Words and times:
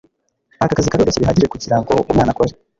Aka 0.63 0.75
kazi 0.77 0.91
karoroshye 0.91 1.21
bihagije 1.23 1.51
kugirango 1.53 1.93
umwana 2.11 2.31
akore. 2.33 2.51